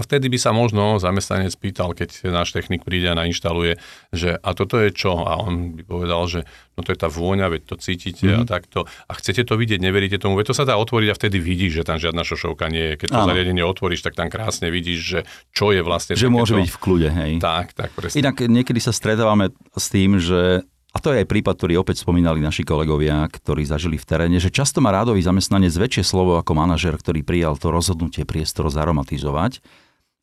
[0.02, 3.78] A vtedy by sa možno zamestnanec pýtal, keď náš technik príde a nainštaluje,
[4.10, 5.22] že a toto je čo?
[5.22, 6.40] A on by povedal, že
[6.74, 8.42] no to je tá vôňa, veď to cítite mm-hmm.
[8.42, 8.90] a takto.
[9.06, 11.82] A chcete to vidieť, neveríte tomu, veď to sa dá otvoriť a vtedy vidíš, že
[11.86, 12.94] tam žiadna šošovka nie je.
[12.98, 13.28] Keď to Áno.
[13.30, 15.20] zariadenie otvoríš, tak tam krásne vidíš, že
[15.54, 17.32] čo je vlastne Že môže takéto- byť v kľude, hej.
[17.38, 18.18] Tak, tak, presne.
[18.18, 22.36] Inak niekedy sa stretávame s tým, že a to je aj prípad, ktorý opäť spomínali
[22.44, 26.92] naši kolegovia, ktorí zažili v teréne, že často má rádový zamestnanec väčšie slovo ako manažer,
[26.92, 29.64] ktorý prijal to rozhodnutie priestor zaromatizovať.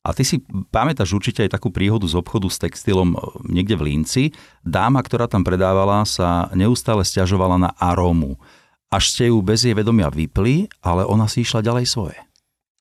[0.00, 0.40] A ty si
[0.72, 4.22] pamätáš určite aj takú príhodu z obchodu s textilom e, niekde v Línci.
[4.64, 8.40] Dáma, ktorá tam predávala, sa neustále stiažovala na arómu.
[8.88, 12.16] Až ste ju bez jej vedomia vypli, ale ona si išla ďalej svoje.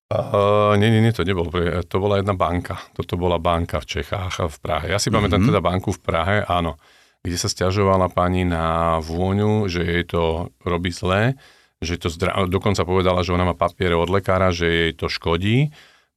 [0.09, 1.53] Uh, nie, nie, nie, to nebolo.
[1.53, 2.81] pre- To bola jedna banka.
[2.97, 4.85] Toto bola banka v Čechách a v Prahe.
[4.89, 5.47] Ja si pamätám Mhm.
[5.53, 6.81] teda banku v Prahe, áno,
[7.21, 11.37] kde sa stiažovala pani na vôňu, že jej to robí zlé,
[11.77, 12.47] že to zdra...
[12.49, 15.69] dokonca povedala, že ona má papiere od lekára, že jej to škodí.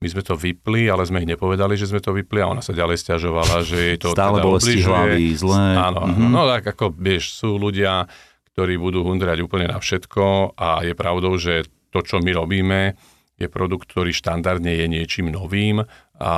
[0.02, 2.74] My sme to vypli, ale sme jej nepovedali, že sme to vypli a ona sa
[2.74, 5.66] ďalej stiažovala, že jej to Stále teda bolesti hlavy, zlé.
[5.78, 6.10] Áno.
[6.10, 6.26] Mhm.
[6.34, 8.10] no tak ako, vieš, sú ľudia,
[8.52, 12.98] ktorí budú hundrať úplne na všetko a je pravdou, že to, čo my robíme,
[13.38, 15.86] je produkt, ktorý štandardne je niečím novým
[16.18, 16.34] a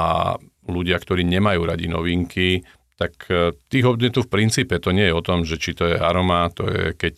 [0.68, 5.22] ľudia, ktorí nemajú radi novinky, tak e, tých podnetov v princípe to nie je o
[5.24, 7.14] tom, že či to je aroma, to je keď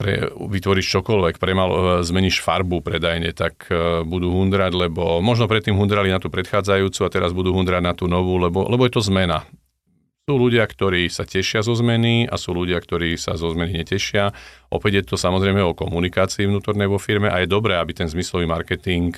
[0.00, 5.76] pre, vytvoríš čokoľvek, premal, e, zmeníš farbu predajne, tak e, budú hundrať, lebo možno predtým
[5.76, 9.04] hundrali na tú predchádzajúcu a teraz budú hundrať na tú novú, lebo, lebo je to
[9.04, 9.44] zmena.
[10.24, 14.32] Sú ľudia, ktorí sa tešia zo zmeny a sú ľudia, ktorí sa zo zmeny netešia.
[14.72, 18.48] Opäť je to samozrejme o komunikácii vnútornej vo firme a je dobré, aby ten zmyslový
[18.48, 19.12] marketing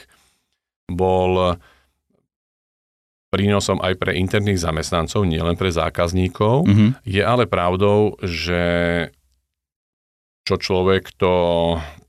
[0.90, 1.55] bol
[3.33, 6.68] prínosom aj pre interných zamestnancov, nielen pre zákazníkov.
[6.68, 6.90] Mm-hmm.
[7.09, 8.61] Je ale pravdou, že
[10.43, 11.35] čo človek, to,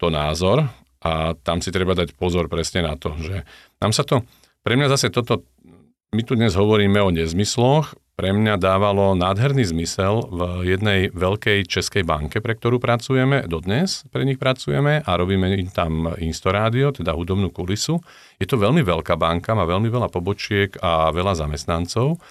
[0.02, 0.66] to názor
[1.04, 3.46] a tam si treba dať pozor presne na to, že
[3.84, 4.26] nám sa to,
[4.64, 5.44] pre mňa zase toto,
[6.16, 12.06] my tu dnes hovoríme o nezmysloch, pre mňa dávalo nádherný zmysel v jednej veľkej českej
[12.06, 17.50] banke, pre ktorú pracujeme, dodnes pre nich pracujeme a robíme im tam Instorádio, teda hudobnú
[17.50, 17.98] kulisu.
[18.38, 22.22] Je to veľmi veľká banka, má veľmi veľa pobočiek a veľa zamestnancov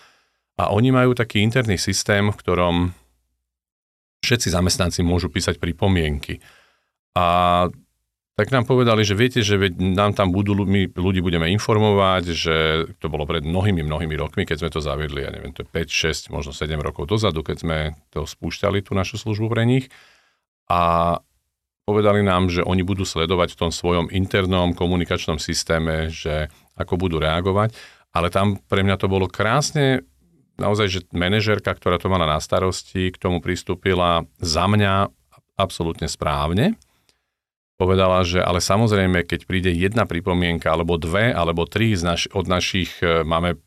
[0.54, 2.94] a oni majú taký interný systém, v ktorom
[4.22, 6.38] všetci zamestnanci môžu písať pripomienky.
[7.18, 7.68] A
[8.32, 12.56] tak nám povedali, že viete, že nám tam budú, my ľudí budeme informovať, že
[12.96, 16.32] to bolo pred mnohými, mnohými rokmi, keď sme to zaviedli, ja neviem, to je 5,
[16.32, 19.92] 6, možno 7 rokov dozadu, keď sme to spúšťali, tú našu službu pre nich.
[20.72, 21.20] A
[21.84, 26.48] povedali nám, že oni budú sledovať v tom svojom internom komunikačnom systéme, že
[26.80, 27.76] ako budú reagovať.
[28.16, 30.08] Ale tam pre mňa to bolo krásne
[30.56, 35.08] naozaj, že manažerka, ktorá to mala na starosti, k tomu pristúpila za mňa
[35.56, 36.76] absolútne správne.
[37.80, 42.46] Povedala, že ale samozrejme, keď príde jedna pripomienka, alebo dve, alebo tri z naš, od
[42.46, 43.58] našich, e, máme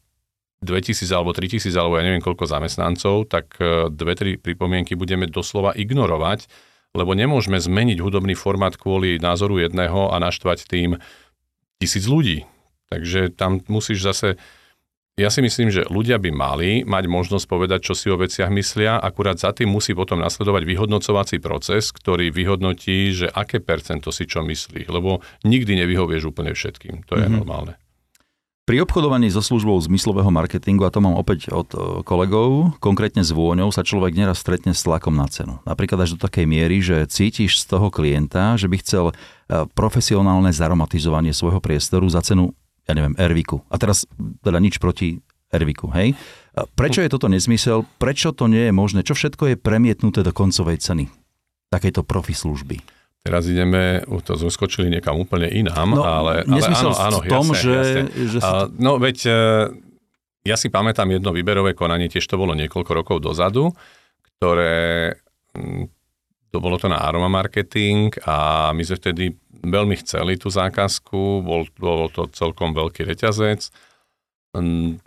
[0.63, 5.76] 2000 alebo 3000 alebo ja neviem koľko zamestnancov, tak e, dve, tri pripomienky budeme doslova
[5.76, 6.48] ignorovať,
[6.95, 10.95] lebo nemôžeme zmeniť hudobný formát kvôli názoru jedného a naštvať tým
[11.78, 12.48] tisíc ľudí.
[12.88, 14.28] Takže tam musíš zase
[15.15, 18.99] ja si myslím, že ľudia by mali mať možnosť povedať, čo si o veciach myslia,
[18.99, 24.43] akurát za tým musí potom nasledovať vyhodnocovací proces, ktorý vyhodnotí, že aké percento si čo
[24.43, 27.08] myslí, lebo nikdy nevyhovieš úplne všetkým.
[27.08, 27.38] To je mm-hmm.
[27.39, 27.80] normálne.
[28.65, 33.30] Pri obchodovaní so službou zmyslového marketingu, a to mám opäť od e, kolegov, konkrétne s
[33.30, 35.62] vôňou, sa človek neraz stretne s tlakom na cenu.
[35.69, 40.49] Napríklad až do takej miery, že cítiš z toho klienta, že by chcel e, profesionálne
[40.49, 43.65] zaromatizovanie svojho priestoru za cenu ja neviem, Erviku.
[43.69, 44.06] A teraz
[44.45, 45.19] teda nič proti
[45.50, 46.13] Erviku, hej?
[46.56, 47.84] Prečo je toto nezmysel?
[48.00, 49.04] Prečo to nie je možné?
[49.04, 51.10] Čo všetko je premietnuté do koncovej ceny
[51.74, 52.80] takejto profi služby?
[53.26, 57.58] Teraz ideme, to zoskočili niekam úplne inám, no, ale, ale áno, áno, v tom, jasné,
[57.58, 58.02] že, jasné.
[58.30, 58.45] že si...
[58.45, 59.39] A, no veď, e,
[60.45, 63.74] ja si pamätám jedno výberové konanie, tiež to bolo niekoľko rokov dozadu,
[64.38, 65.17] ktoré,
[66.55, 71.67] to bolo to na Aroma Marketing a my sme vtedy veľmi chceli tú zákazku, bol,
[71.75, 73.67] bol to celkom veľký reťazec.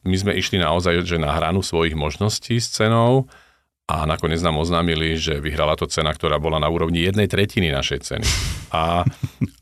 [0.04, 3.24] My sme išli naozaj že na hranu svojich možností s cenou
[3.88, 8.04] a nakoniec nám oznámili, že vyhrala to cena, ktorá bola na úrovni jednej tretiny našej
[8.04, 8.26] ceny.
[8.68, 9.00] A,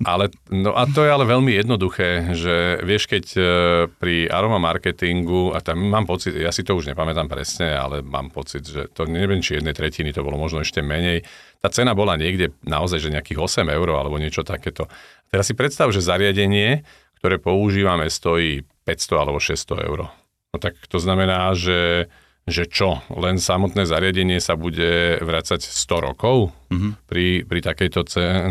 [0.03, 3.41] ale, no a to je ale veľmi jednoduché, že vieš, keď e,
[3.87, 8.35] pri aroma marketingu, a tam mám pocit, ja si to už nepamätám presne, ale mám
[8.35, 11.23] pocit, že to neviem, či jednej tretiny, to bolo možno ešte menej.
[11.62, 14.91] Tá cena bola niekde naozaj, že nejakých 8 eur alebo niečo takéto.
[15.31, 16.83] Teraz si predstav, že zariadenie,
[17.23, 20.11] ktoré používame, stojí 500 alebo 600 eur.
[20.51, 22.11] No tak to znamená, že
[22.47, 26.93] že čo, len samotné zariadenie sa bude vracať 100 rokov mm-hmm.
[27.11, 28.01] pri, pri takejto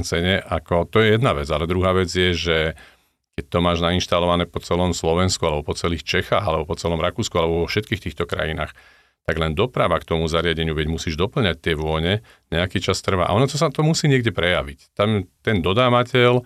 [0.03, 2.57] cene, ako to je jedna vec, ale druhá vec je, že
[3.35, 7.35] keď to máš nainštalované po celom Slovensku, alebo po celých Čechách, alebo po celom Rakúsku,
[7.35, 8.71] alebo vo všetkých týchto krajinách,
[9.27, 13.27] tak len doprava k tomu zariadeniu, veď musíš doplňať tie vône, nejaký čas trvá.
[13.27, 14.95] A ono to sa to musí niekde prejaviť.
[14.95, 16.45] Tam ten dodávateľ,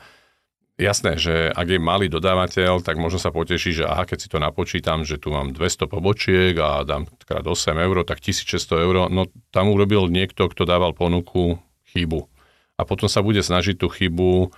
[0.80, 4.40] Jasné, že ak je malý dodávateľ, tak možno sa poteší, že aha, keď si to
[4.40, 9.28] napočítam, že tu mám 200 pobočiek a dám krát 8 eur, tak 1600 eur, no
[9.52, 11.60] tam urobil niekto, kto dával ponuku
[11.92, 12.32] chybu.
[12.80, 14.56] A potom sa bude snažiť tú chybu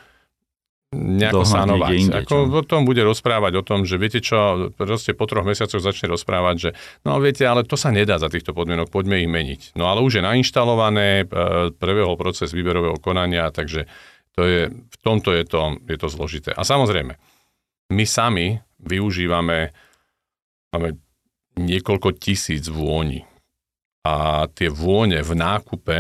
[0.92, 1.92] nejako Dohľadne sanovať.
[1.96, 5.80] Inde, Ako o tom bude rozprávať, o tom, že viete čo, proste po troch mesiacoch
[5.80, 6.70] začne rozprávať, že
[7.08, 9.62] no viete, ale to sa nedá za týchto podmienok, poďme ich meniť.
[9.80, 11.26] No ale už je nainštalované, e,
[11.72, 13.88] prebehol proces výberového konania, takže
[14.36, 16.50] to je, v tomto je to, je to zložité.
[16.56, 17.14] A samozrejme,
[17.92, 19.76] my sami využívame
[20.72, 20.96] máme
[21.60, 23.28] niekoľko tisíc vôni.
[24.08, 25.98] A tie vône v nákupe,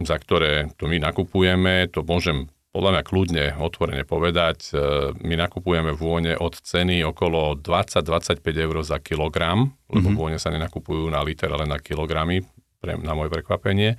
[0.00, 4.76] za ktoré to my nakupujeme, to môžem podľa mňa kľudne, otvorene povedať, e,
[5.16, 10.20] my nakupujeme vône od ceny okolo 20-25 eur za kilogram, lebo mm-hmm.
[10.20, 12.44] vône sa nenakupujú na liter, ale na kilogramy,
[12.76, 13.96] pre, na moje prekvapenie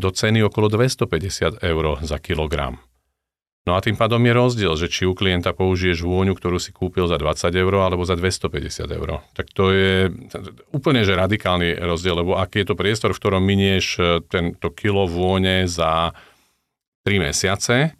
[0.00, 2.80] do ceny okolo 250 eur za kilogram.
[3.68, 7.04] No a tým pádom je rozdiel, že či u klienta použiješ vôňu, ktorú si kúpil
[7.04, 9.20] za 20 eur alebo za 250 eur.
[9.36, 10.08] Tak to je
[10.72, 15.04] úplne že radikálny rozdiel, lebo ak je to priestor, v ktorom minieš e, tento kilo
[15.04, 16.16] vône za
[17.04, 17.92] 3 mesiace,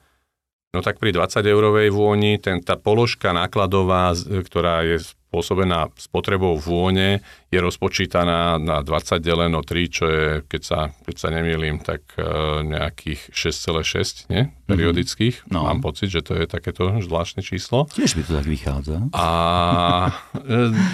[0.73, 7.23] no tak pri 20 eurovej vôni ten, tá položka nákladová, ktorá je spôsobená spotrebou vône,
[7.55, 12.27] je rozpočítaná na 20 deleno 3, čo je, keď sa, keď sa nemýlim, tak e,
[12.67, 14.51] nejakých 6,6 nie?
[14.51, 14.67] Mhm.
[14.67, 15.37] periodických.
[15.47, 15.55] Mm-hmm.
[15.55, 15.71] No.
[15.71, 17.87] Mám pocit, že to je takéto zvláštne číslo.
[17.95, 18.99] Tiež by to tak vychádza.
[19.15, 19.27] A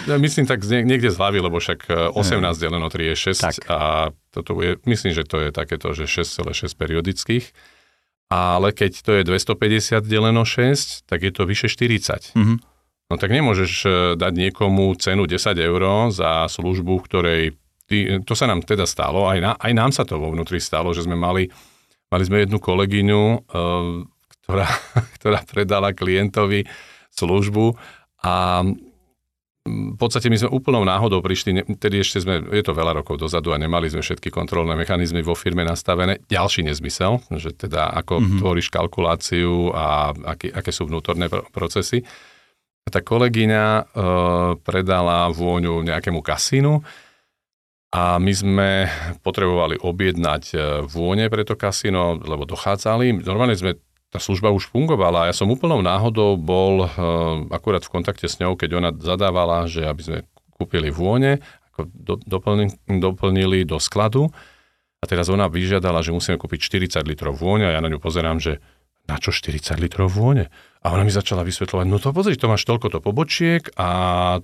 [0.04, 3.56] ja myslím tak niekde z hlavy, lebo však 18 e, deleno 3 je 6 tak.
[3.72, 7.56] a toto je, myslím, že to je takéto, že 6,6 periodických.
[8.28, 12.36] Ale keď to je 250 deleno 6, tak je to vyše 40.
[12.36, 12.75] Mm-hmm.
[13.06, 13.88] No tak nemôžeš e,
[14.18, 17.54] dať niekomu cenu 10 eur za službu, ktorej
[17.86, 20.90] ty, to sa nám teda stalo, aj, na, aj nám sa to vo vnútri stalo,
[20.90, 21.46] že sme mali,
[22.10, 23.38] mali sme jednu kolegyňu, e,
[24.42, 24.66] ktorá,
[25.22, 26.66] ktorá predala klientovi
[27.14, 27.78] službu
[28.26, 28.66] a
[29.66, 33.50] v podstate my sme úplnou náhodou prišli, tedy ešte sme, je to veľa rokov dozadu
[33.50, 36.22] a nemali sme všetky kontrolné mechanizmy vo firme nastavené.
[36.30, 38.38] Ďalší nezmysel, že teda ako mm-hmm.
[38.38, 42.06] tvoríš kalkuláciu a aké, aké sú vnútorné procesy
[42.86, 43.82] tá kolegyňa e,
[44.62, 46.86] predala vôňu nejakému kasínu
[47.90, 48.70] a my sme
[49.26, 53.26] potrebovali objednať e, vône pre to kasíno, lebo dochádzali.
[53.26, 53.74] Normálne sme,
[54.14, 56.88] tá služba už fungovala a ja som úplnou náhodou bol e,
[57.50, 60.18] akurát v kontakte s ňou, keď ona zadávala, že aby sme
[60.54, 61.42] kúpili vône,
[61.74, 64.30] ako do, doplnili, doplnili do skladu
[65.02, 68.38] a teraz ona vyžiadala, že musíme kúpiť 40 litrov vône a ja na ňu pozerám,
[68.38, 68.62] že
[69.06, 70.50] na čo 40 litrov vône?
[70.86, 73.88] A ona mi začala vysvetľovať, no to pozri, to máš toľko to pobočiek a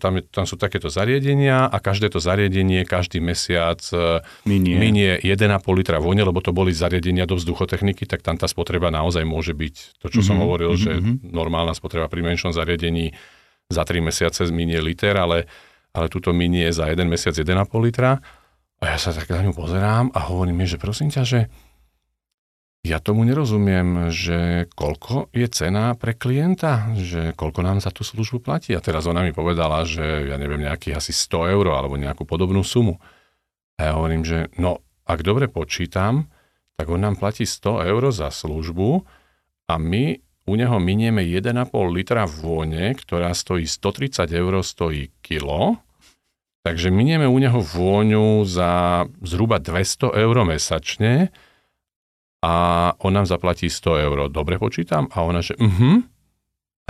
[0.03, 5.11] tam, je, tam sú takéto zariadenia a každé to zariadenie každý mesiac e, minie, minie
[5.23, 5.39] 1,5
[5.71, 10.03] litra vône, lebo to boli zariadenia do vzduchotechniky, tak tam tá spotreba naozaj môže byť
[10.03, 10.83] to, čo mm-hmm, som mhm, hovoril, mm-hmm.
[10.83, 11.13] že mhm.
[11.31, 13.15] normálna spotreba pri menšom zariadení
[13.71, 15.47] za 3 mesiace minie liter, ale,
[15.95, 18.19] ale tuto minie za 1 mesiac 1,5 litra.
[18.83, 21.47] A ja sa tak na ňu pozerám a hovorím mi, že prosím ťa, že
[22.83, 28.43] ja tomu nerozumiem, že koľko je cena pre klienta, že koľko nám za tú službu
[28.43, 28.75] platí.
[28.75, 32.67] A teraz ona mi povedala, že ja neviem, nejakých asi 100 eur alebo nejakú podobnú
[32.67, 32.99] sumu.
[33.79, 36.27] A ja hovorím, že no, ak dobre počítam,
[36.75, 39.07] tak on nám platí 100 eur za službu
[39.71, 45.79] a my u neho minieme 1,5 litra vône, ktorá stojí 130 eur, stojí kilo.
[46.67, 51.31] Takže minieme u neho vôňu za zhruba 200 eur mesačne
[52.43, 52.53] a
[52.99, 54.19] on nám zaplatí 100 eur.
[54.27, 55.07] Dobre počítam?
[55.15, 56.11] A ona, že mhm.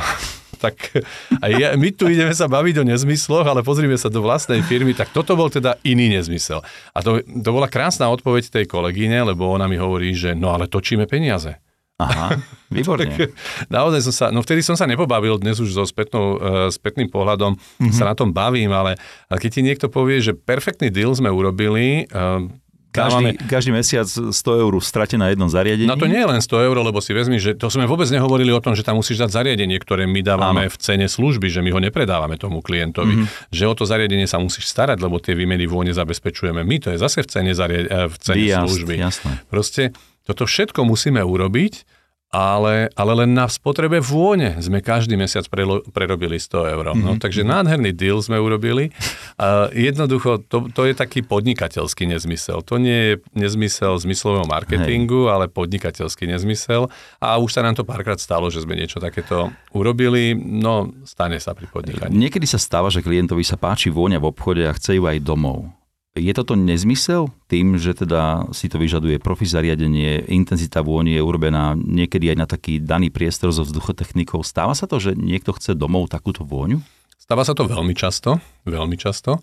[0.63, 0.95] tak
[1.43, 4.95] a ja, my tu ideme sa baviť o nezmysloch, ale pozrime sa do vlastnej firmy,
[4.95, 6.63] tak toto bol teda iný nezmysel.
[6.95, 10.71] A to, to bola krásna odpoveď tej kolegyne, lebo ona mi hovorí, že no ale
[10.71, 11.59] točíme peniaze.
[11.99, 12.39] Aha,
[12.71, 13.11] výborne.
[13.11, 13.35] tak,
[13.71, 17.59] naozaj som sa, no vtedy som sa nepobavil, dnes už so spätnou, uh, spätným pohľadom
[17.59, 17.95] mm-hmm.
[17.95, 22.07] sa na tom bavím, ale, ale keď ti niekto povie, že perfektný deal sme urobili,
[22.11, 22.47] uh,
[22.93, 25.89] každý, každý mesiac 100 eur stratené na jednom zariadení?
[25.89, 28.53] No to nie je len 100 eur, lebo si vezmi, že to sme vôbec nehovorili
[28.53, 30.73] o tom, že tam musíš dať zariadenie, ktoré my dávame Áno.
[30.73, 33.25] v cene služby, že my ho nepredávame tomu klientovi.
[33.25, 33.49] Mm-hmm.
[33.51, 36.77] Že o to zariadenie sa musíš starať, lebo tie výmeny vône zabezpečujeme my.
[36.85, 38.95] To je zase v cene, zariad- v cene Jasne, služby.
[39.01, 39.33] Jasné.
[39.49, 39.83] Proste
[40.29, 41.92] toto všetko musíme urobiť
[42.33, 46.85] ale, ale len na spotrebe vône sme každý mesiac prelo, prerobili 100 eur.
[46.97, 47.21] No, mm-hmm.
[47.21, 48.89] takže nádherný deal sme urobili.
[49.37, 52.65] A jednoducho, to, to je taký podnikateľský nezmysel.
[52.65, 55.33] To nie je nezmysel zmyslového marketingu, Hej.
[55.37, 56.89] ale podnikateľský nezmysel.
[57.21, 60.33] A už sa nám to párkrát stalo, že sme niečo takéto urobili.
[60.33, 62.17] No, stane sa pri podnikaní.
[62.17, 65.82] Niekedy sa stáva, že klientovi sa páči vôňa v obchode a chce ju aj domov.
[66.13, 71.73] Je toto nezmysel tým, že teda si to vyžaduje profi zariadenie, intenzita vôni je urobená
[71.73, 74.45] niekedy aj na taký daný priestor so vzduchotechnikou.
[74.45, 76.85] Stáva sa to, že niekto chce domov takúto vôňu?
[77.17, 79.41] Stáva sa to veľmi často, veľmi často.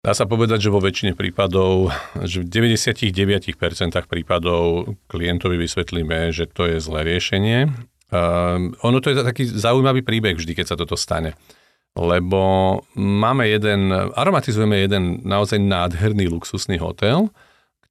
[0.00, 1.92] Dá sa povedať, že vo väčšine prípadov,
[2.24, 3.52] že v 99%
[4.08, 7.68] prípadov klientovi vysvetlíme, že to je zlé riešenie.
[8.08, 11.36] Uh, ono to je taký zaujímavý príbeh vždy, keď sa toto stane
[11.92, 17.28] lebo máme jeden, aromatizujeme jeden naozaj nádherný luxusný hotel,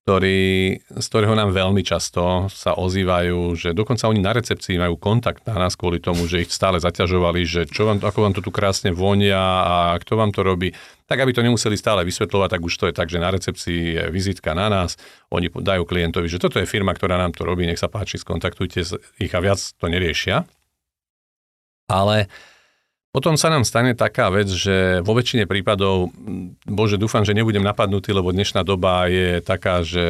[0.01, 5.45] ktorý, z ktorého nám veľmi často sa ozývajú, že dokonca oni na recepcii majú kontakt
[5.45, 8.49] na nás kvôli tomu, že ich stále zaťažovali, že čo vám, ako vám to tu
[8.49, 10.73] krásne vonia a kto vám to robí.
[11.05, 14.03] Tak aby to nemuseli stále vysvetľovať, tak už to je tak, že na recepcii je
[14.09, 14.97] vizitka na nás,
[15.29, 18.81] oni dajú klientovi, že toto je firma, ktorá nám to robí, nech sa páči, skontaktujte
[19.21, 20.49] ich a viac to neriešia.
[21.85, 22.25] Ale
[23.11, 26.15] potom sa nám stane taká vec, že vo väčšine prípadov,
[26.63, 30.05] bože, dúfam, že nebudem napadnutý, lebo dnešná doba je taká, že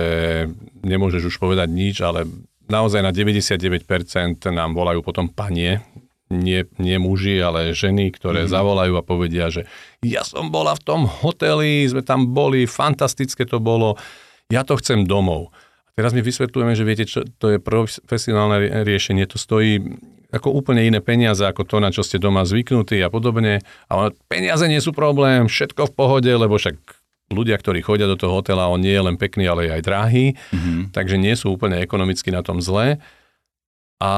[0.85, 2.29] nemôžeš už povedať nič, ale
[2.69, 3.81] naozaj na 99%
[4.53, 5.81] nám volajú potom panie,
[6.31, 8.55] nie, nie muži, ale ženy, ktoré mm-hmm.
[8.55, 9.67] zavolajú a povedia, že
[10.05, 13.99] ja som bola v tom hoteli, sme tam boli, fantastické to bolo,
[14.47, 15.51] ja to chcem domov.
[15.91, 19.83] Teraz my vysvetľujeme, že viete, čo, to je profesionálne riešenie, to stojí
[20.31, 23.59] ako úplne iné peniaze ako to, na čo ste doma zvyknutí a podobne.
[23.91, 26.79] Ale peniaze nie sú problém, všetko v pohode, lebo však
[27.31, 30.91] ľudia, ktorí chodia do toho hotela, on nie je len pekný, ale aj drahý, mm-hmm.
[30.91, 32.99] takže nie sú úplne ekonomicky na tom zle.
[34.01, 34.11] A,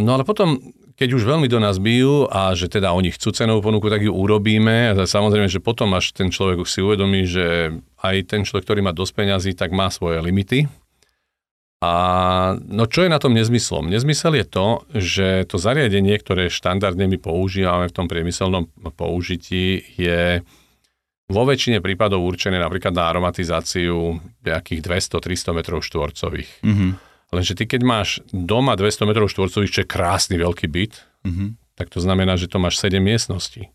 [0.00, 0.60] no ale potom
[0.94, 4.14] keď už veľmi do nás bijú a že teda oni chcú cenovú ponuku, tak ju
[4.14, 4.94] urobíme.
[4.94, 8.80] A samozrejme, že potom až ten človek už si uvedomí, že aj ten človek, ktorý
[8.86, 10.70] má dosť peňazí, tak má svoje limity.
[11.84, 13.92] A no čo je na tom nezmyslom?
[13.92, 14.66] Nezmysel je to,
[14.96, 20.40] že to zariadenie, ktoré štandardne my používame v tom priemyselnom použití, je
[21.28, 26.50] vo väčšine prípadov určené napríklad na aromatizáciu nejakých 200-300 metrov štvorcových.
[26.64, 26.90] Mm-hmm.
[27.36, 30.94] Lenže ty keď máš doma 200 m štvorcových, čo je krásny veľký byt,
[31.28, 31.48] mm-hmm.
[31.76, 33.68] tak to znamená, že to máš 7 miestností.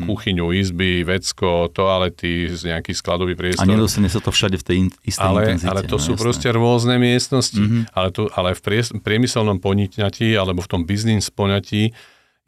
[0.00, 0.08] Mm.
[0.08, 3.68] Kuchyňu, izby, vecko, toalety, nejaký skladový priestor.
[3.68, 5.68] A nedostane sa to všade v tej istej ale, intenzite.
[5.68, 6.22] Ale to no, sú jasné.
[6.24, 7.60] proste rôzne miestnosti.
[7.60, 7.82] Mm-hmm.
[7.92, 8.60] Ale, to, ale v
[9.04, 11.92] priemyselnom poňatí alebo v tom biznis poňatí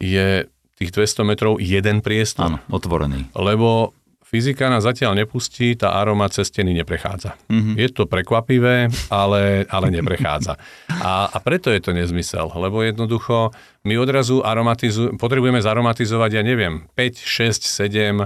[0.01, 2.49] je tých 200 metrov jeden priestor.
[2.51, 3.31] Áno, otvorený.
[3.37, 7.37] Lebo Fyzika nás zatiaľ nepustí, tá aroma cez steny neprechádza.
[7.45, 7.75] Mm-hmm.
[7.77, 10.57] Je to prekvapivé, ale, ale neprechádza.
[10.89, 13.53] A, a preto je to nezmysel, lebo jednoducho
[13.85, 18.25] my odrazu aromatizu- potrebujeme zaromatizovať, ja neviem, 5, 6, 7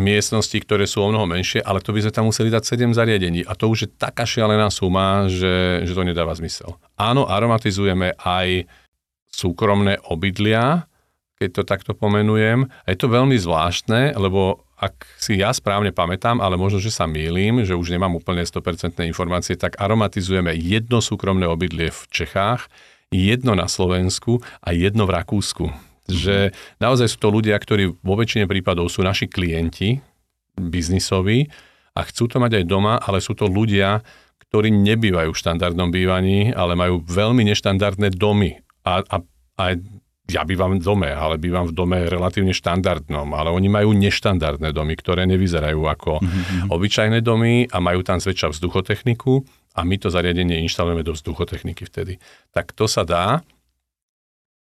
[0.00, 3.44] miestností, ktoré sú o mnoho menšie, ale to by sme tam museli dať 7 zariadení.
[3.44, 6.80] A to už je taká šialená suma, že, že to nedáva zmysel.
[6.96, 8.64] Áno, aromatizujeme aj
[9.28, 10.88] súkromné obydlia,
[11.36, 12.64] keď to takto pomenujem.
[12.64, 17.06] A je to veľmi zvláštne, lebo ak si ja správne pamätám, ale možno, že sa
[17.06, 22.66] mýlim, že už nemám úplne 100% informácie, tak aromatizujeme jedno súkromné obydlie v Čechách,
[23.14, 25.70] jedno na Slovensku a jedno v Rakúsku.
[26.10, 26.50] Že
[26.82, 30.02] naozaj sú to ľudia, ktorí vo väčšine prípadov sú naši klienti
[30.58, 31.46] biznisoví
[31.94, 34.02] a chcú to mať aj doma, ale sú to ľudia,
[34.50, 38.58] ktorí nebývajú v štandardnom bývaní, ale majú veľmi neštandardné domy.
[38.82, 39.16] A, a,
[39.56, 39.64] a
[40.30, 44.94] ja bývam v dome, ale bývam v dome relatívne štandardnom, ale oni majú neštandardné domy,
[44.94, 46.70] ktoré nevyzerajú ako mm-hmm.
[46.70, 49.42] obyčajné domy a majú tam zväčša vzduchotechniku
[49.74, 52.22] a my to zariadenie inštalujeme do vzduchotechniky vtedy.
[52.54, 53.42] Tak to sa dá,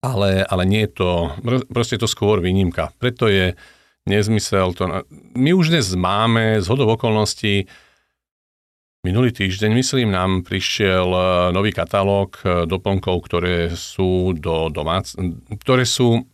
[0.04, 1.10] ale, ale nie je to,
[1.72, 2.92] proste je to skôr výnimka.
[3.00, 3.56] Preto je
[4.04, 5.06] nezmysel to...
[5.32, 7.64] My už dnes máme z hodov okolností
[9.04, 11.20] Minulý týždeň, myslím, nám prišiel e,
[11.52, 15.12] nový katalóg e, doplnkov, ktoré sú do domác,
[15.60, 16.24] ktoré sú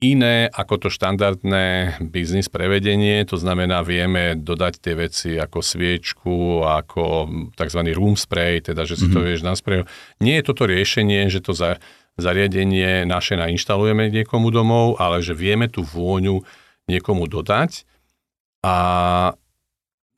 [0.00, 7.28] iné ako to štandardné biznis prevedenie, to znamená, vieme dodať tie veci ako sviečku, ako
[7.60, 7.80] tzv.
[7.92, 9.12] room spray, teda, že si mm-hmm.
[9.12, 9.26] to mhm.
[9.28, 9.88] vieš nasprejovať.
[10.24, 11.76] Nie je toto riešenie, že to za,
[12.16, 16.40] zariadenie naše nainštalujeme niekomu domov, ale že vieme tú vôňu
[16.88, 17.84] niekomu dodať.
[18.64, 18.76] A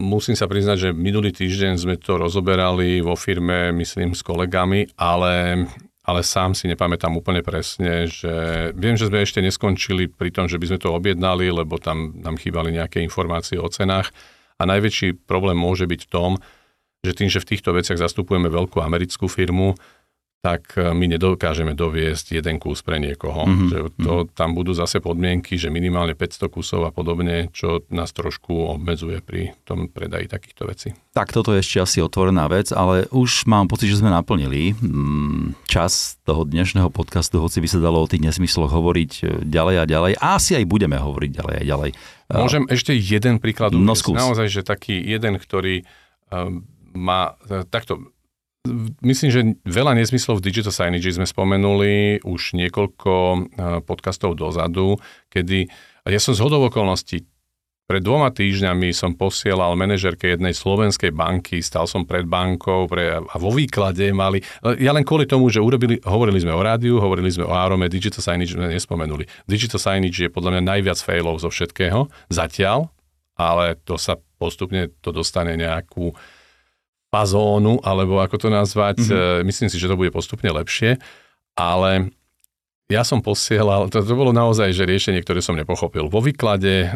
[0.05, 5.65] Musím sa priznať, že minulý týždeň sme to rozoberali vo firme, myslím, s kolegami, ale,
[6.05, 10.61] ale sám si nepamätám úplne presne, že viem, že sme ešte neskončili pri tom, že
[10.61, 14.13] by sme to objednali, lebo tam nám chýbali nejaké informácie o cenách.
[14.61, 16.31] A najväčší problém môže byť v tom,
[17.01, 19.73] že tým, že v týchto veciach zastupujeme veľkú americkú firmu,
[20.45, 23.49] tak e, my nedokážeme doviesť jeden kus pre niekoho.
[23.49, 23.69] Mm-hmm.
[23.73, 28.77] Že to, tam budú zase podmienky, že minimálne 500 kusov a podobne, čo nás trošku
[28.77, 30.89] obmedzuje pri tom predaji takýchto vecí.
[31.17, 35.65] Tak toto je ešte asi otvorená vec, ale už mám pocit, že sme naplnili mm,
[35.65, 39.85] čas toho dnešného podcastu, hoci by sa dalo o tých nesmysloch hovoriť e, ďalej a
[39.89, 40.13] ďalej.
[40.21, 41.91] A asi aj budeme hovoriť ďalej a ďalej.
[42.29, 44.21] Môžem ešte jeden príklad no, skús.
[44.21, 45.89] Naozaj, že taký jeden, ktorý
[46.95, 47.37] má
[47.69, 48.14] takto
[49.05, 53.39] Myslím, že veľa nezmyslov v digital signage sme spomenuli už niekoľko eh,
[53.85, 54.97] podcastov dozadu,
[55.29, 55.69] kedy
[56.09, 57.29] ja som z hodov okolností
[57.85, 63.37] pred dvoma týždňami som posielal manažerke jednej slovenskej banky, stal som pred bankou pre, a
[63.37, 64.41] vo výklade mali,
[64.81, 68.25] ja len kvôli tomu, že urobili, hovorili sme o rádiu, hovorili sme o Arome, Digital
[68.25, 69.29] Signage sme nespomenuli.
[69.45, 72.89] Digital Signage je podľa mňa najviac failov zo všetkého, zatiaľ,
[73.37, 76.17] ale to sa postupne to dostane nejakú
[77.15, 78.99] fazónu, alebo ako to nazvať.
[78.99, 79.47] Mm-hmm.
[79.47, 80.99] Myslím si, že to bude postupne lepšie,
[81.55, 82.11] ale
[82.91, 86.11] ja som posielal, to, to bolo naozaj že riešenie, ktoré som nepochopil.
[86.11, 86.91] Vo výklade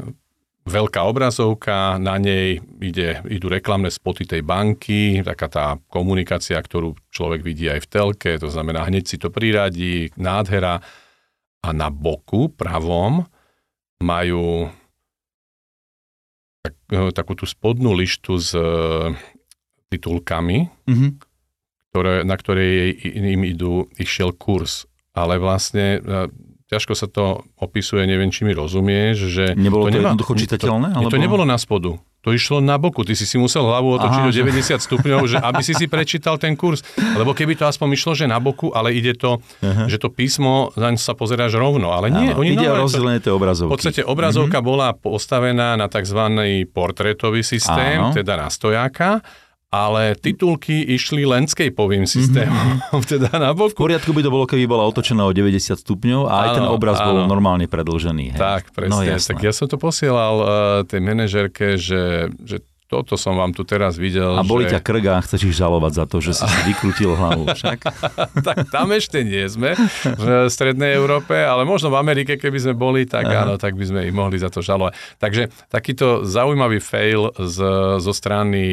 [0.69, 7.41] veľká obrazovka, na nej ide, idú reklamné spoty tej banky, taká tá komunikácia, ktorú človek
[7.41, 10.85] vidí aj v telke, to znamená hneď si to priradí, nádhera
[11.65, 13.25] a na boku pravom
[14.05, 14.69] majú
[16.61, 16.75] tak,
[17.17, 18.53] takú tú spodnú lištu s
[19.89, 21.11] titulkami, mm-hmm.
[21.91, 24.85] ktoré, na ktorej im idú, išiel kurz.
[25.17, 26.29] Ale vlastne e,
[26.69, 29.45] ťažko sa to opisuje, neviem, či mi rozumieš, že...
[29.57, 30.89] Nebolo to, nemá- jednoducho čitateľné?
[30.95, 31.11] To, alebo...
[31.11, 31.97] to nebolo na spodu.
[32.27, 33.07] To išlo na boku.
[33.07, 35.89] Ty si si musel hlavu otočiť Aha, o že- 90 stupňov, že aby si si
[35.89, 36.85] prečítal ten kurz.
[36.99, 40.99] Lebo keby to aspoň išlo, že na boku, ale ide to, že to písmo, zaň
[41.01, 41.95] sa pozeráš rovno.
[41.95, 43.71] Ale nie, Áno, oni ide o normálne to- rozdelenie tej obrazovky.
[43.71, 44.69] v podstate obrazovka mm-hmm.
[44.69, 46.21] bola postavená na tzv.
[46.69, 48.13] portrétový systém, Áno.
[48.13, 49.25] teda na stojáka,
[49.69, 53.05] ale titulky išli landscapeovým systémom, mm-hmm.
[53.13, 53.77] teda na V boku.
[53.79, 56.97] poriadku by to bolo, keby bola otočená o 90 stupňov a aj ten Áno, obraz
[56.99, 57.29] bol áno.
[57.29, 58.33] normálne predlžený.
[58.33, 58.41] Hej.
[58.41, 59.05] Tak, No presne.
[59.11, 59.29] jasné.
[59.31, 60.47] tak ja som to posielal uh,
[60.83, 64.33] tej manažerke, že, že toto som vám tu teraz videl.
[64.33, 64.75] A boli že...
[64.75, 67.45] ťa krga a chceš ich žalovať za to, že si si vykrutil hlavu.
[67.53, 67.79] Však?
[68.49, 69.77] tak tam ešte nie sme
[70.17, 73.45] v Strednej Európe, ale možno v Amerike, keby sme boli, tak Aha.
[73.45, 74.97] áno, tak by sme ich mohli za to žalovať.
[75.21, 77.59] Takže takýto zaujímavý fail z,
[78.01, 78.65] zo strany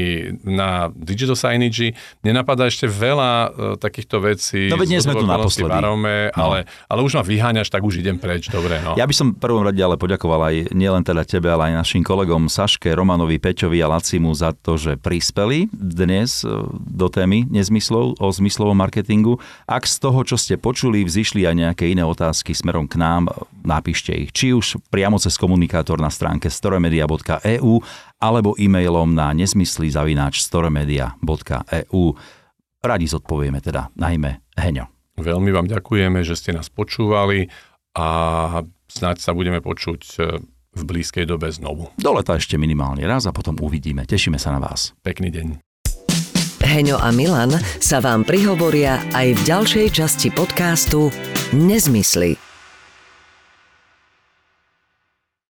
[0.48, 1.92] na digital signage.
[2.24, 4.72] Nenapadá ešte veľa uh, takýchto vecí.
[4.72, 5.68] No veď nie sme tu naposledy.
[5.68, 6.48] v Arome, No.
[6.52, 6.58] ale,
[6.88, 8.48] ale už ma vyháňaš, tak už idem preč.
[8.48, 8.96] Dobre, no.
[8.96, 12.48] Ja by som prvom rade ale poďakoval aj nielen teda tebe, ale aj našim kolegom
[12.48, 18.28] Saške, Romanovi, Peťovi a Lacimu za to, že prispeli dnes e, do témy nezmyslov o
[18.30, 19.42] zmyslovom marketingu.
[19.66, 23.34] Ak z toho, čo ste počuli, vzýšli aj nejaké iné otázky smerom k nám,
[23.66, 24.30] napíšte ich.
[24.30, 27.82] Či už priamo cez komunikátor na stránke storemedia.eu
[28.22, 32.04] alebo e-mailom na nezmysly zavináč storemedia.eu.
[32.86, 34.86] Radi zodpovieme teda, najmä Heňo.
[35.18, 37.50] Veľmi vám ďakujeme, že ste nás počúvali
[37.98, 38.06] a
[38.86, 40.46] snáď sa budeme počuť e,
[40.76, 41.90] v blízkej dobe znovu.
[41.96, 44.04] Do leta ešte minimálne raz a potom uvidíme.
[44.04, 44.92] Tešíme sa na vás.
[45.02, 45.48] Pekný deň.
[46.66, 51.14] Heňo a Milan sa vám prihovoria aj v ďalšej časti podcastu
[51.56, 52.55] Nezmysly.